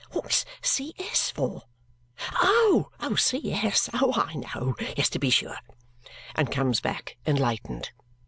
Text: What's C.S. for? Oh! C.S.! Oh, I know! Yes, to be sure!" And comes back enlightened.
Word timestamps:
What's 0.09 0.45
C.S. 0.63 1.29
for? 1.29 1.61
Oh! 2.33 2.89
C.S.! 3.17 3.87
Oh, 3.93 4.13
I 4.15 4.33
know! 4.33 4.73
Yes, 4.97 5.09
to 5.09 5.19
be 5.19 5.29
sure!" 5.29 5.57
And 6.33 6.51
comes 6.51 6.81
back 6.81 7.17
enlightened. 7.27 7.91